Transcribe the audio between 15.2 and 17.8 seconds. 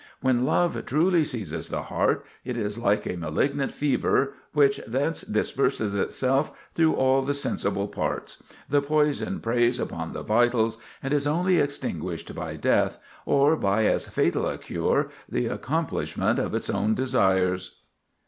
the accomplishment of its own desires."